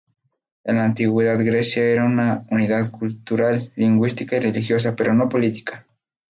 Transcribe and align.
En 0.63 0.77
la 0.77 0.85
antigüedad 0.85 1.37
Grecia 1.45 1.83
era 1.83 2.05
una 2.05 2.43
unidad 2.49 2.89
cultural, 2.89 3.71
lingüística 3.75 4.35
y 4.35 4.39
religiosa, 4.39 4.95
pero 4.95 5.13
no 5.13 5.29
política. 5.29 5.85